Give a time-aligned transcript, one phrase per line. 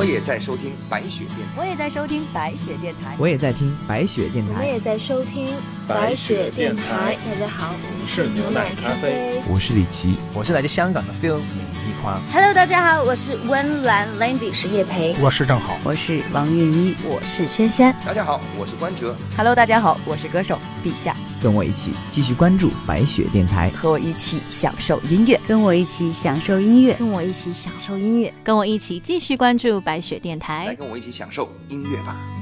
[0.00, 5.46] 我也在收听白雪电台，我也在收听白雪电台，我也在听白雪电台，我也在收听
[5.86, 7.18] 白雪电台。
[7.28, 12.18] 大家好，我是牛奶咖啡，我是李琦，我是来自香港的 Phil 李一宽。
[12.32, 17.94] Hello，大家好，我是温岚 Landy，是叶培，我是郑好，我是王韵一，我是轩轩。
[18.02, 19.14] 大家好，我是关喆。
[19.36, 21.14] Hello，大家好，我是歌手陛下。
[21.42, 32.39] 跟我一起继续关注白雪电台，和我一起享受音乐，跟我一起享受音乐，跟我一起享受音乐，跟我一起继续关注白雪电台，来跟我一起享受音乐吧。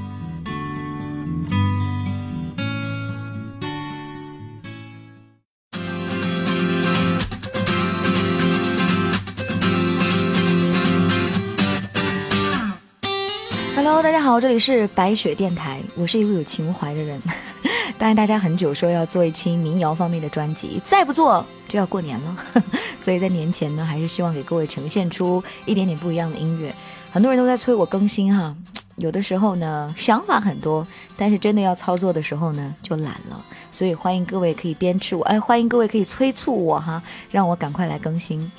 [14.01, 17.21] 大家好，这里是白雪电台，我是一个有情怀的人。
[17.99, 22.37] 当然，大家很久说要做一期民谣方面的专辑，再不做就要过年了。
[22.97, 26.73] 所以在年前呢，还是希望给各位呈现出一点点不一样的音乐。
[27.11, 28.55] 很多人都在催我更新哈，
[28.95, 33.45] 有的时候呢想法很多，但是真的要操作的时候呢就懒了。
[33.69, 38.49] 所以欢迎各位可以鞭笞我，哎，欢迎各位可以催促我哈，让我赶快来更新。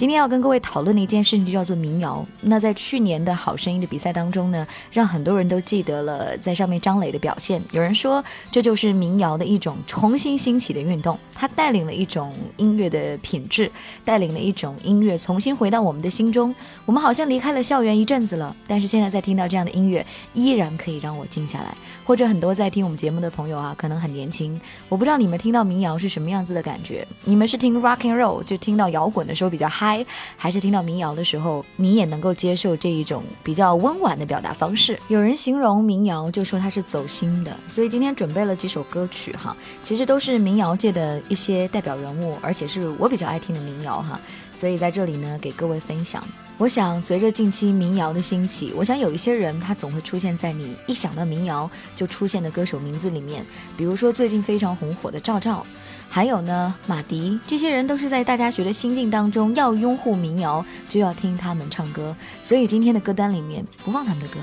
[0.00, 2.26] 今天要跟各位讨论的一件事情就叫做民谣。
[2.40, 7.62] 那在去年的好声音的比赛当中呢，让很多人都记得了在上面张磊的表现。
[7.70, 13.70] 有人说这就是民谣的一种重新兴起的运动，它带领了一种音乐的品质，
[14.02, 16.54] 带领了一种音乐重新回到我们的心中。
[16.86, 21.74] 我们好像离开了校园一阵子了，但是现在在听到这样的音乐，依然可以让我静下来。
[22.10, 27.06] 或者很多在听我们节目的朋友啊，可能很年轻，我不知道你们听到民谣是什么样子的感觉。
[27.22, 30.04] 你们是听 rock and roll 就听到摇滚的时候比较嗨？
[30.36, 34.98] 还是听到民谣的时候，你也能够接受这一种比较温婉的表达方式。
[35.06, 37.56] 有人形容民谣，就说它是走心的。
[37.68, 44.20] 所以今天准备了几首歌曲哈，其实都是民谣界的一些代表人物，而且是我比较爱听的民谣哈。
[44.52, 46.20] 所以在这里呢，给各位分享。
[46.60, 53.42] 我想，随着近期民谣的兴起，我想有一些人他总会出现在你一想到民谣就出现的歌手名字里面。
[53.78, 55.64] 比如说最近非常红火的赵照，
[56.10, 62.14] 还有呢马迪，这些人都是在大家学的心境当中，要拥护民谣就要听他们唱歌。
[62.42, 64.38] 所以今天的歌单里面不放他们的歌，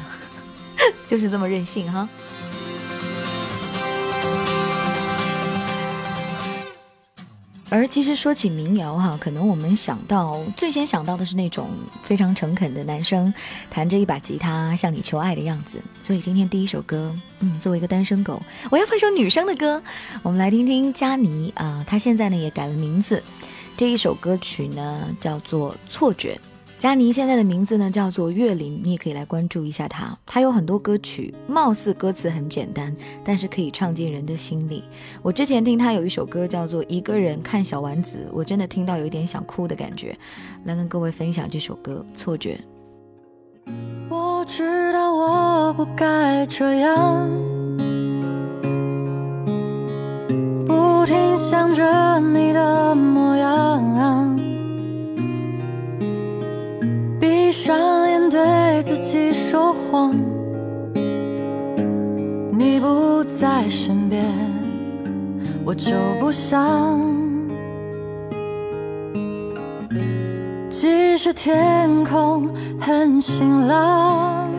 [1.06, 2.09] 就是这么任性哈。
[7.69, 11.69] 而其实说起民谣哈，可能我们想到最先想到的是那种
[12.01, 13.33] 非常诚恳的男生，
[13.69, 15.78] 弹着一把吉他向你求爱的样子。
[16.01, 18.41] 所以今天第一首歌，嗯，作为一个单身狗，
[18.72, 19.83] 我要放首女生的歌。
[20.23, 23.22] 我们来听听佳妮啊，她现在呢也改了名字，
[23.75, 26.35] 这一首歌曲呢叫做《错觉》。
[26.80, 30.16] 佳妮现在的名字呢叫做岳林，你也可以来关注一下她。
[30.28, 34.84] 她有很多歌曲，貌似歌词很简单，但是可以唱进人的心里。
[35.24, 40.16] 我之前听她有一首歌叫做《一个人看小丸子》，我真的听到有一点想哭的感觉。
[40.66, 42.60] 来跟各位分享这首歌《错觉》。
[44.08, 47.28] 我知道我不该这样，
[50.66, 53.27] 不停想着你的模
[57.67, 60.16] 上眼对自己说谎，
[62.57, 64.23] 你不在身边，
[65.66, 66.97] 我就不想。
[70.69, 74.49] 即使天空很晴朗，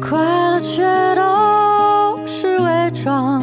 [0.00, 0.18] 快
[0.52, 0.82] 乐却
[1.16, 3.42] 都是伪装，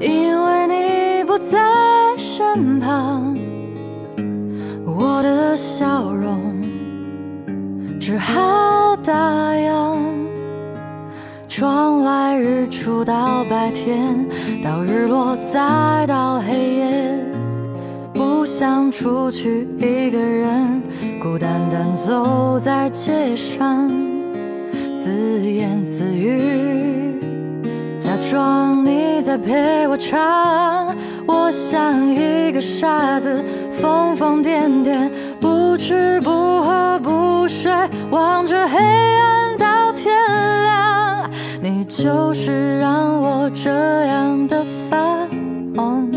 [0.00, 1.56] 因为你不在
[2.16, 3.27] 身旁。
[8.18, 9.12] 好大
[9.56, 9.94] 呀。
[11.48, 14.26] 窗外日出到白天，
[14.62, 17.24] 到日落再到黑夜，
[18.12, 20.82] 不想出去一个人
[21.20, 23.88] 孤单单走在街上，
[24.94, 27.18] 自言自语，
[27.98, 30.94] 假装你在陪我唱。
[31.26, 33.42] 我像一个傻子。
[33.80, 35.08] 疯疯癫癫，
[35.78, 36.30] 吃不
[36.62, 37.72] 喝不睡，
[38.10, 40.12] 望着黑暗到天
[40.62, 41.30] 亮。
[41.62, 43.70] 你就是让我这
[44.06, 44.98] 样的发
[45.74, 46.10] 慌，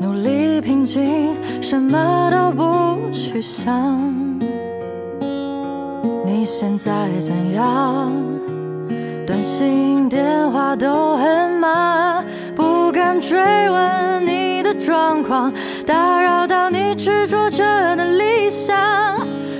[0.00, 3.98] 努力平静，什么都不去想。
[6.24, 8.12] 你现在怎样？
[9.28, 12.24] 短信电话都很忙，
[12.56, 13.38] 不敢追
[13.68, 14.72] 问你的。
[14.80, 15.52] 状况
[15.84, 17.58] 打扰到你执着着
[17.94, 18.74] 的理想，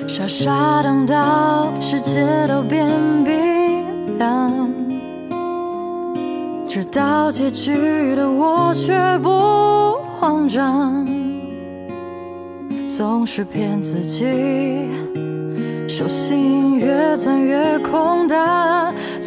[0.09, 2.89] 傻傻等到世界都变
[3.27, 4.71] 冰凉，
[6.67, 11.07] 知道结局的我却不慌张。
[12.89, 14.25] 总是骗自己，
[15.87, 18.78] 手心越攥越空荡，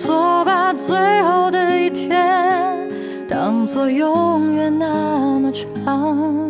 [0.04, 2.90] 错把最后的一天
[3.30, 6.50] 当作永远那么长。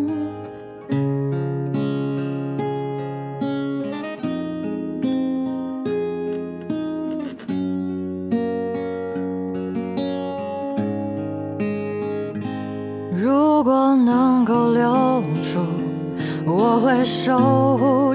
[13.14, 15.60] 如果能够留住，
[16.46, 18.11] 我会守护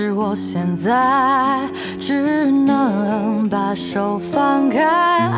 [0.00, 1.60] 是我现在
[2.00, 5.30] 只能把手放开，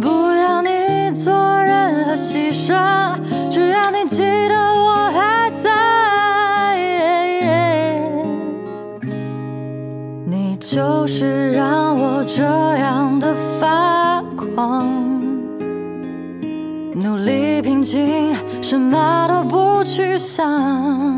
[0.00, 3.18] 不要你做任何牺牲，
[3.50, 5.72] 只要你记得我还在。
[10.24, 12.44] 你就是让我这
[12.78, 14.86] 样的发狂，
[16.94, 18.32] 努力平静，
[18.62, 21.15] 什么都不去想。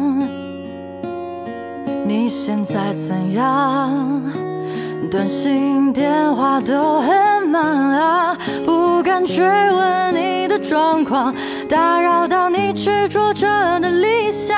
[2.49, 4.23] 现在怎样？
[5.11, 8.35] 短信、电话都很忙啊，
[8.65, 11.35] 不敢追问你的状况，
[11.69, 13.47] 打扰到你执着着
[13.81, 14.57] 的理想，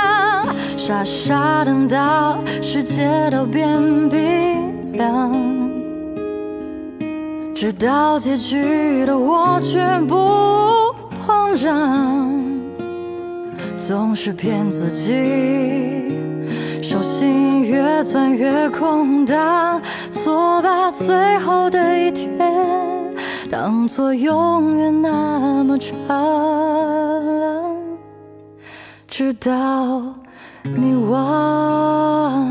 [0.77, 3.69] 傻傻等到世界都变
[4.09, 5.35] 冰凉，
[7.57, 10.29] 知道结局的我却不
[11.27, 12.33] 慌张，
[13.77, 16.00] 总是骗自己。
[17.21, 19.79] 心越钻越空荡，
[20.11, 22.35] 错把最后的一天
[23.51, 25.93] 当作永远那么长，
[29.07, 30.03] 直到
[30.65, 32.49] 你忘。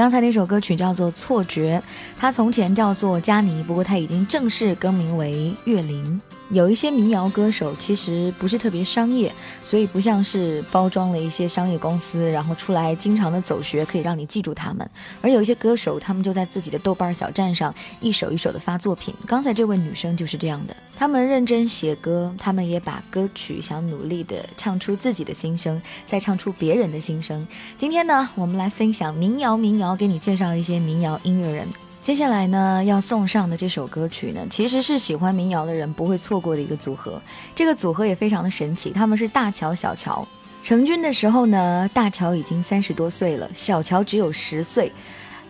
[0.00, 1.78] 刚才那首歌曲叫做《错觉》，
[2.18, 6.18] 它从前叫做佳妮，不过它已经正式更名为岳林。
[6.50, 9.32] 有一些民谣歌手其实不是特别商业，
[9.62, 14.88] 所以不像是包装了一些商业公司，然后出来经常的走穴，可以让你记住他们。
[15.22, 19.14] 而有一些歌手，他们就在自己的豆瓣小站上一首一首的发作品。
[19.28, 27.46] 刚才这位女生就是这样的，他们认真写歌，他们也把歌曲想努力的唱出自己的心声，再唱出别人的心声。
[27.78, 31.68] 今天呢，我们来分享民谣，民谣给你介绍一些民谣音乐人。
[32.02, 37.20] 接下来呢，要送上的这首歌曲呢，其实是喜欢民谣的人不会错过的一个组合。
[37.54, 40.26] 这个组合也非常的神奇，他们是大乔小乔。
[40.62, 44.90] 成军的时候呢，大乔已经三十多岁了，小乔只有十岁。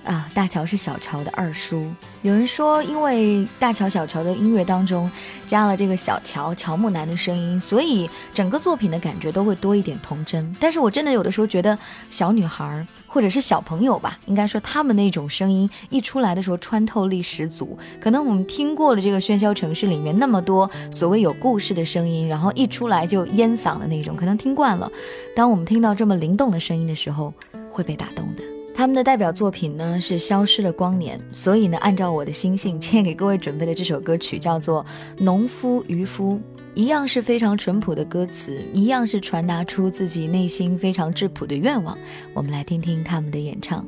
[0.05, 1.87] 啊，大乔是小乔的二叔。
[2.23, 5.11] 有人说，因为大乔、小乔的音乐当中
[5.47, 10.55] 加了这个小乔乔木楠的声音，所以整个作品的感觉都会多一点童真。
[10.59, 11.79] 但是我真的有的时候觉得，
[12.11, 17.79] 小女孩或者是小朋友吧，应该说他们那种声音一出来的时候穿透力十足。
[18.01, 24.91] 可能我们听过了这个喧嚣城市里面那么多所谓有故事的声音，然后一出来就烟嗓的那种，可能听惯了。
[25.37, 27.33] 当我们听到这么灵动的声音的时候，
[27.71, 28.60] 会被打动的。
[28.75, 34.85] 他们的代表作品呢是《消失的光年》，所以呢，按照我的心性， 今天给各位准备的这首歌曲叫做
[35.23, 36.35] 《农夫渔夫》，
[36.75, 41.97] 一样是非常淳朴的歌词，一样是传达出自己内心非常质朴的愿望。
[42.33, 43.87] 我们来听听他们的演唱。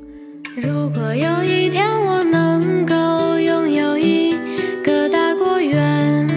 [0.54, 2.94] 如果有一天我能够
[3.40, 4.36] 拥有一
[4.84, 6.28] 个大果园，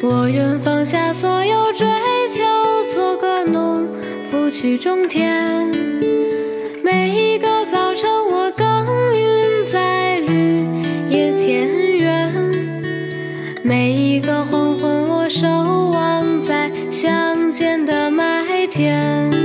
[0.00, 1.88] 我愿放下所有追
[2.30, 2.44] 求，
[2.94, 3.88] 做个农
[4.30, 5.66] 夫去种田。
[6.82, 8.66] 每一个早晨，我耕
[9.14, 10.64] 耘在绿
[11.08, 11.68] 野田
[11.98, 12.32] 园；
[13.62, 15.46] 每一个黄昏，我守
[15.90, 19.37] 望在乡间的麦田。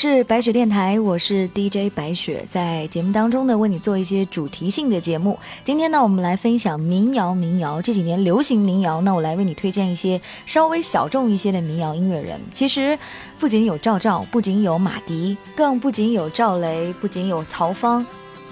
[0.00, 5.36] 是白雪电台，我是 DJ 白雪，在节目当中呢，为你做一些主题性的节目。
[5.64, 12.40] 今天呢，我们来分享民谣，民谣这几年流行民谣，那我来为你推荐一些稍微小众一些的民谣音乐人。
[12.52, 12.96] 其实
[13.40, 18.06] 不仅有赵照，不仅有马迪，更不仅有赵雷，不仅有曹芳。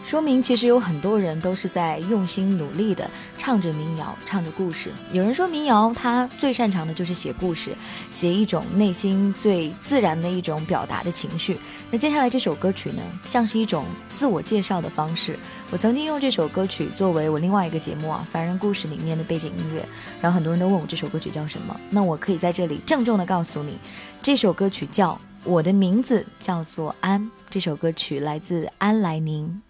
[0.06, 4.92] 说明其实有很多人都是在用心努力的唱着民谣，唱着故事。
[5.10, 7.76] 有人说民谣它最擅长的就是写故事，
[8.08, 11.58] 写一种内心最自然的一种表达的情绪。
[11.90, 15.36] 那接下来这首歌曲呢，像是一种自我介绍的方式。
[15.72, 19.84] 我曾经用这首歌曲作为我另外一个节目啊《凡人故事》里面的背景音乐，
[20.20, 21.76] 然后很多人都问我这首歌曲叫什么。
[21.90, 23.76] 那我可以在这里郑重的告诉你，
[24.22, 27.20] 这首歌曲叫《我的名字叫做安》。
[27.50, 29.65] 这首歌曲来自安来宁。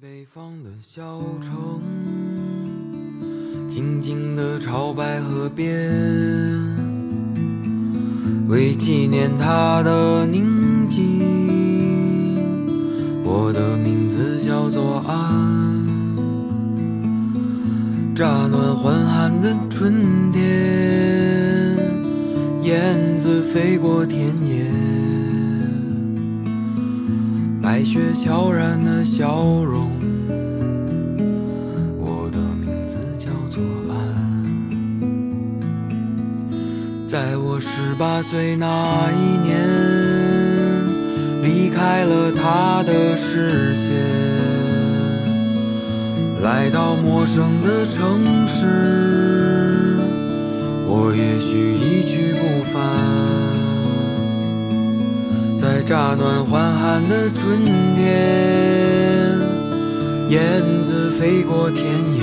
[0.00, 1.82] 北方的小城，
[3.68, 5.90] 静静的朝白河边，
[8.46, 11.02] 为纪念他的宁静，
[13.24, 15.84] 我的名字叫做安。
[18.14, 21.76] 乍暖还寒的春天，
[22.62, 24.97] 燕子飞过田野。
[27.70, 29.90] 白雪悄然的笑容，
[31.98, 33.92] 我的名字叫做安。
[37.06, 39.60] 在我十八岁那一年，
[41.42, 43.92] 离开了他的视线，
[46.40, 49.98] 来到陌生的城市，
[50.86, 53.37] 我也许一去不返。
[55.88, 57.64] 乍暖还寒的春
[57.96, 59.40] 天，
[60.28, 61.82] 燕子飞过田
[62.14, 62.20] 野，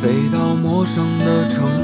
[0.00, 1.83] 飞到陌生的城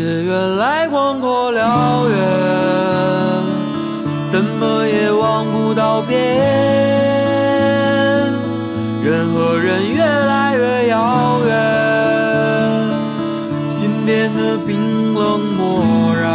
[0.00, 2.16] 界原来广阔辽远，
[4.28, 6.16] 怎么也望不到边。
[9.04, 11.52] 人和人越来越遥远，
[13.68, 16.30] 心变得冰冷漠然。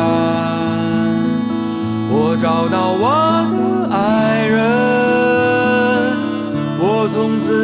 [2.12, 3.10] 我找到我
[3.50, 3.58] 的
[3.96, 4.62] 爱人，
[6.78, 7.55] 我从此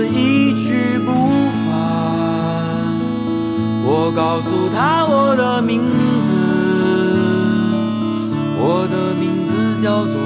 [4.13, 5.81] 告诉他我的名
[6.21, 6.31] 字，
[8.57, 10.20] 我的名字叫做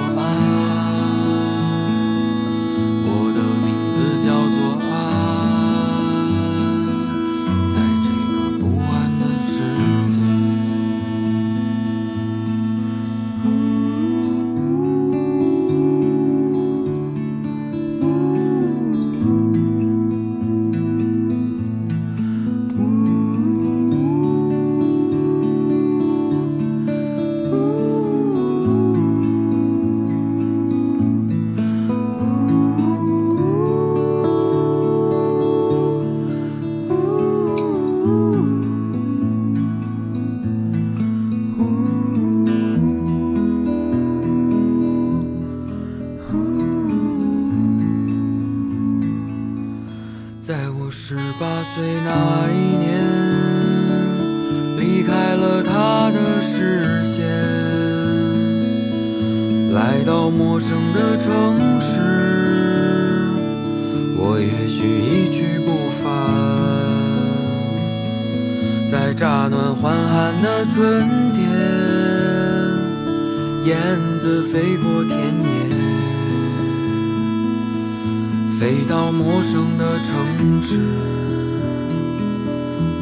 [78.59, 80.15] 飞到陌生的城
[80.61, 80.79] 市，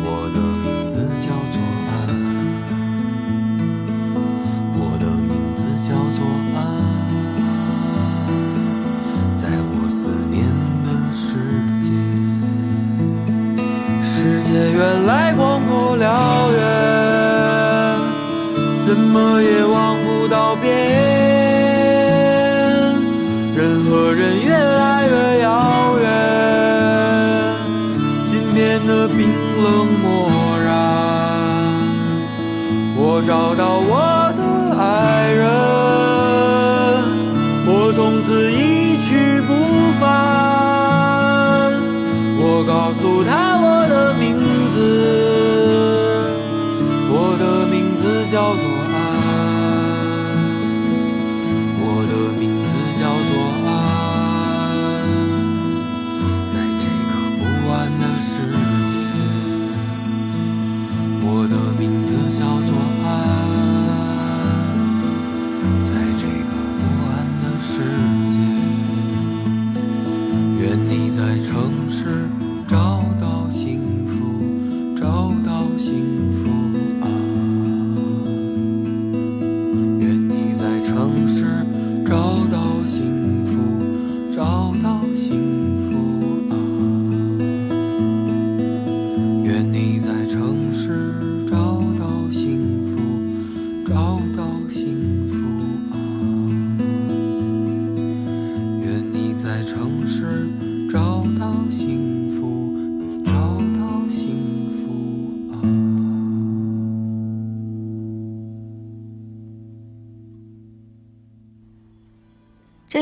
[0.04, 1.94] 我的名字叫做安，
[4.74, 6.58] 我的名字叫做安，
[9.36, 10.44] 在我思念
[10.84, 11.38] 的世
[11.84, 11.94] 界，
[14.04, 16.58] 世界原来广阔辽远，
[18.82, 20.72] 怎么也望不到边，
[23.56, 25.03] 人和人越来
[33.14, 34.23] 我找到我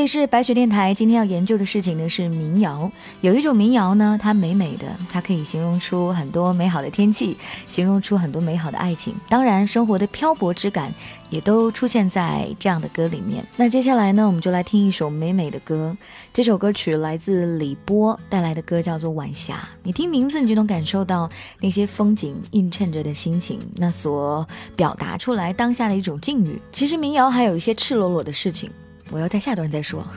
[0.01, 2.91] 里是白雪电台，今天要研究的事情呢是民谣。
[3.21, 7.37] 有一种民谣呢，它美美的，它可以形容出很多美好的天气，
[7.67, 9.13] 形容出很多美好的爱情。
[9.29, 10.91] 当然，生活的漂泊之感
[11.29, 13.45] 也都出现在这样的歌里面。
[13.55, 15.95] 那接下来呢，我们就来听一首美美的歌。
[16.33, 19.53] 这首歌曲来自李波带来的歌叫做《晚霞》。
[19.83, 26.59] 你听名字，你就能感受到那些风景映衬着的心情，那所表达出来当下的一种境遇。
[26.71, 28.67] 其实民谣还有一些赤裸裸的事情。
[29.11, 30.07] 我要在下段再说。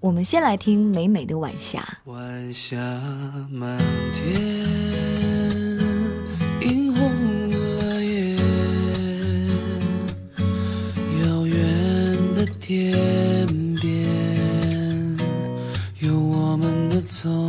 [0.00, 1.98] 我们先来听美美的晚霞。
[2.04, 2.76] 晚霞
[3.50, 3.78] 满
[4.12, 4.36] 天，
[6.60, 7.10] 映红
[7.50, 8.36] 了夜。
[11.24, 12.92] 遥远的天
[13.80, 14.06] 边，
[16.00, 17.48] 有我们的从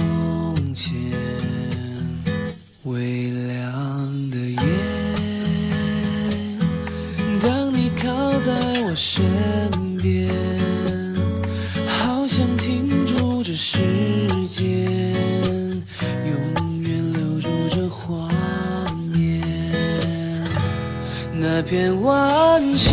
[21.65, 22.91] 片晚霞，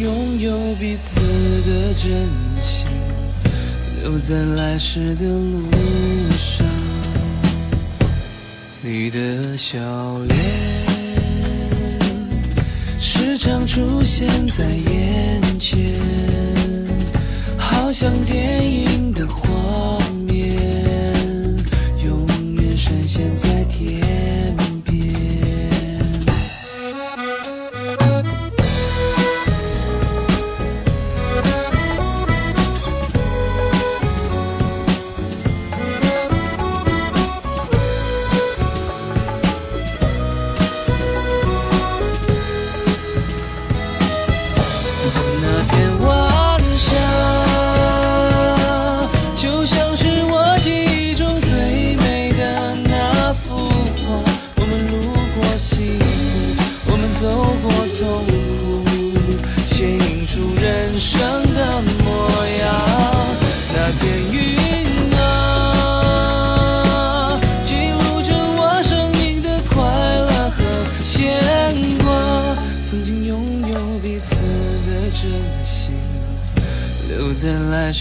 [0.00, 2.26] 拥有彼此的真
[2.62, 2.86] 心，
[4.00, 5.68] 留在来时的路
[6.38, 6.66] 上。
[8.80, 9.78] 你的笑
[10.26, 10.38] 脸
[12.98, 15.78] 时常出现在眼前，
[17.58, 19.99] 好像电影的画面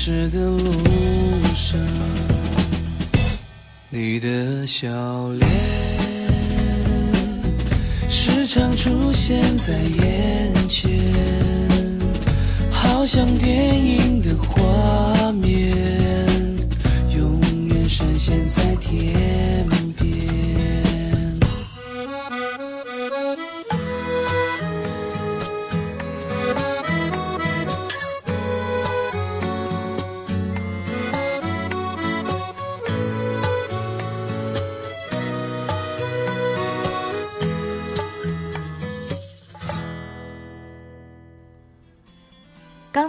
[0.07, 0.63] 的路
[1.53, 1.79] 上。
[3.89, 4.87] 你的笑
[5.29, 5.49] 脸
[8.07, 10.89] 时常出现在眼前，
[12.71, 15.98] 好像电影的画面，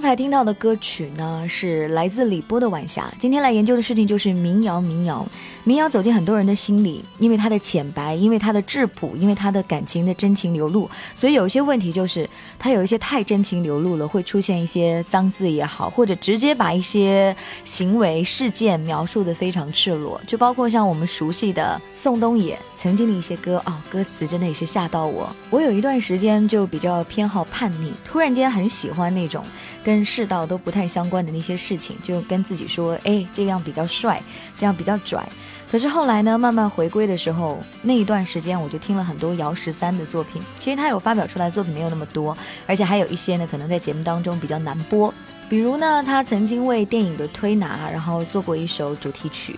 [0.01, 3.13] 刚才听到的歌曲呢，是来自李波的《晚霞》。
[3.21, 5.29] 今天来研究的事情就是民谣，民谣，
[5.64, 10.88] 民谣走进很多人的心里，因为它的浅白，因为它的质朴，因为它的感情的真情流露。
[11.14, 20.20] 所以有一些问题就是，它有一些太真情流露了，会出现一些脏字也好，或者直接把一些行为事件描述的非常赤裸。
[20.27, 25.35] 就包括像我们熟悉的宋冬野曾经的一些歌哦，歌词真的也是吓到我。
[25.51, 29.44] 我有一段时间就比较偏好叛逆，突然间很喜欢那种。
[29.83, 34.23] 跟世道都不太相关的那些事情，就跟自己说，哎，这样比较帅，
[34.59, 35.27] 这样比较拽。
[35.71, 40.43] 可是后来呢，慢慢回归的时候，那一段时间我就听了很多姚十三的作品。
[40.59, 45.15] 其实他有发表出来的作品没有那么多，而且还有一些呢，可能在节目当中比较难播。
[45.49, 49.57] 比如呢，他曾经为电影的推拿，然后做过一首主题曲，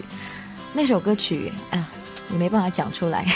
[0.75, 1.88] 那首歌曲，哎呀。
[2.31, 3.27] 也没办法讲出来，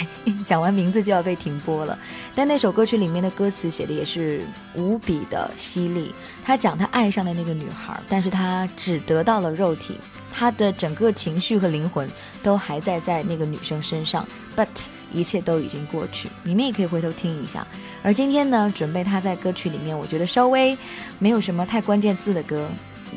[0.46, 1.98] 讲完名字就要被停播了。
[2.34, 4.42] 但那首歌曲里面的歌词写的也是
[4.74, 6.14] 无比的犀利。
[6.42, 9.98] 他讲他爱上了那个女孩，但是他只得到了肉体，
[10.36, 12.06] 他的整个情绪和灵魂
[12.42, 14.28] 都还在在那个女生身上。
[14.54, 14.68] But
[15.10, 17.66] 一切都已经过去，你们也可以回头听一下。
[18.02, 20.76] 而今天呢，准备他在歌曲里面，我觉得稍微
[21.18, 22.68] 没有什么太关键字的歌，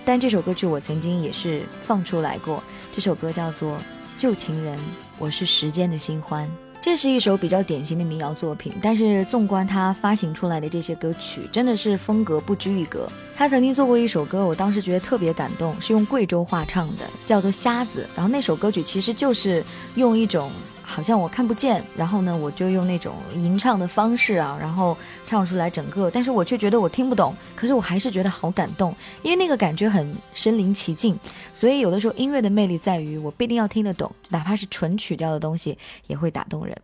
[0.05, 2.63] 但这首歌曲我曾经也是放出来过。
[2.91, 3.77] 这首歌叫做
[4.17, 4.77] 《旧情人》。
[5.17, 6.49] 我是时间的新欢，
[6.81, 8.73] 这是一首比较典型的民谣作品。
[8.81, 13.07] 但是纵观他发行出来的这些歌曲，真的是风格不拘一格。
[13.35, 18.07] 他曾经做过一首歌，我当时觉得特别感动，是用贵州话唱的，叫做《瞎子》。
[18.15, 19.63] 然后那首歌曲其实就是
[19.95, 20.51] 用一种。
[20.89, 24.97] 好像我看不见，然后呢，我就用那种吟唱的方式啊，然后
[25.27, 31.17] 唱出来整个，但是我却觉得我听不懂，可是我还是觉得好感动，因为那个感觉很身临其境。
[31.53, 36.75] 所以有的时候音乐的魅力在于，我不一定要听得懂，哪怕是纯曲调的东西也会打动人。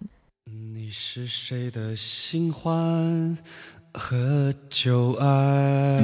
[0.45, 3.37] 你是谁的新欢
[3.91, 5.99] 和旧爱？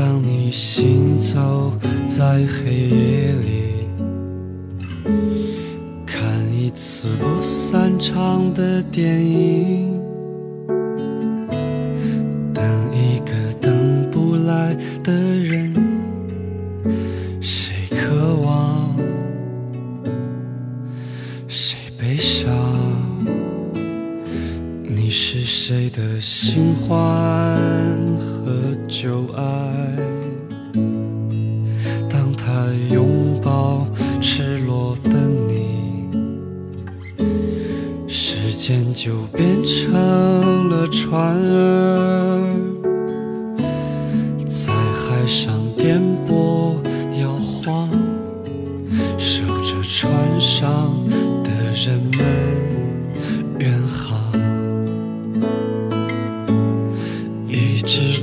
[0.00, 1.74] 当你行走
[2.06, 3.86] 在黑夜里，
[6.06, 10.02] 看一次不散场的电影，
[12.54, 15.69] 等一个等不来的人，
[25.10, 26.96] 你是谁的新欢
[28.44, 29.42] 和旧爱？
[32.08, 33.88] 当他拥抱
[34.20, 35.10] 赤裸的
[35.48, 36.08] 你，
[38.06, 42.69] 时间就变成了船儿，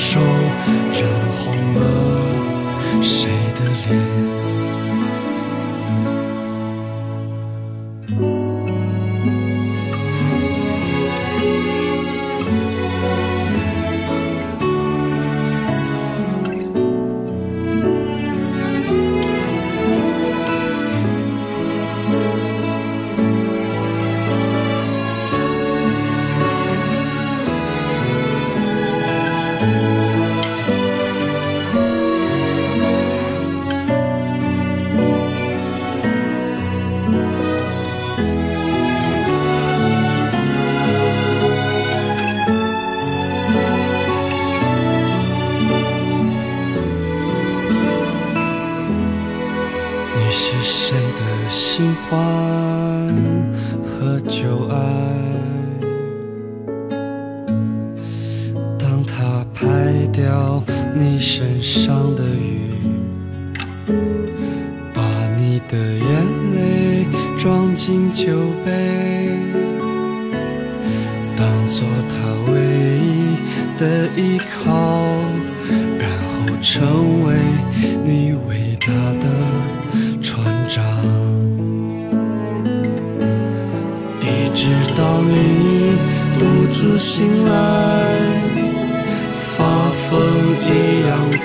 [0.00, 0.18] 手，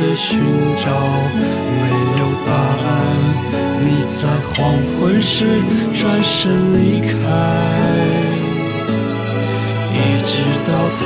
[0.05, 0.39] 的寻
[0.77, 0.85] 找，
[1.81, 1.89] 没
[2.19, 2.87] 有答案。
[3.81, 5.45] 你在黄昏时
[5.93, 7.07] 转身离开，
[9.93, 10.33] 一直
[10.67, 11.01] 到他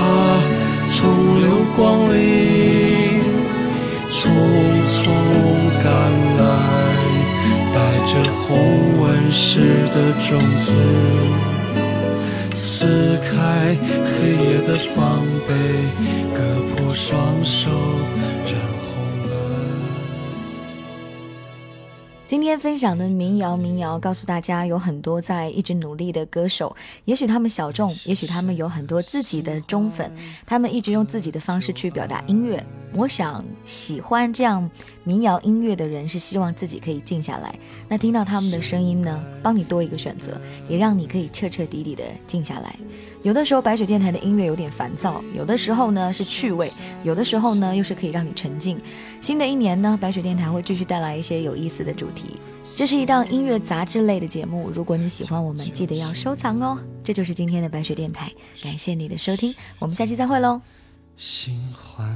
[0.85, 0.97] 从
[1.41, 1.79] 流光
[2.13, 2.17] 里
[4.09, 4.17] 匆
[4.83, 4.97] 匆
[5.81, 5.87] 赶
[6.37, 6.41] 来，
[7.73, 8.47] 带着红
[8.99, 9.61] 纹石
[9.93, 10.67] 的种子，
[12.53, 15.49] 撕开黑夜的防备，
[16.33, 16.37] 割
[16.75, 17.69] 破双手，
[18.45, 18.53] 染
[22.29, 30.11] 今天分享的民谣，民谣告诉大家，有很多在一直努力的歌手，也许他们小众，也许他们有很多自己的忠粉，
[30.45, 32.63] 他们一直用自己的方式去表达音乐。
[32.93, 34.67] 我想，喜欢这样
[35.03, 37.53] 民谣音乐的人是希望自己可以静下来。
[37.87, 42.75] 那听到他们的声音呢，帮你多一个选择，也让你可以彻彻底底的静下来。
[43.21, 46.67] 有的时候，白雪电台的音乐有点烦躁；有的时候呢是趣味；
[47.03, 48.79] 有的时候呢又是可以让你沉静。
[49.21, 52.38] 新的一年呢，白雪电台会继续带来一些有意思的主题。
[52.75, 56.77] 这是一档音乐杂志类的节目，如果你喜欢我们，记得要收藏哦。
[57.03, 58.31] 这就是今天的白雪电台，
[58.63, 60.61] 感谢你的收听，我们下期再会喽。
[61.17, 62.07] 新欢。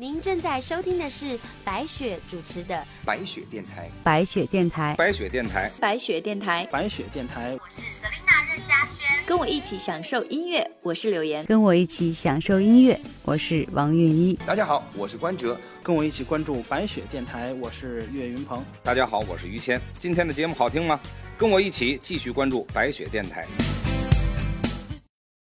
[0.00, 7.58] 您正在收听的是白雪主持的白雪电台，白雪电台，白雪电台，白雪电台，白雪电台。
[7.60, 8.27] 我是 Selina
[8.58, 14.34] 任嘉轩，跟我一起享受音乐，我是柳岩，跟我一起享受音乐，我是王韵一。
[14.44, 18.64] 大家好，我是关喆，跟我一起关注白雪电台，我是岳云鹏。
[18.82, 19.80] 大家好，我是于谦。
[19.96, 20.98] 今天的节目好听吗？
[21.36, 23.46] 跟我一起继续关注白雪电台。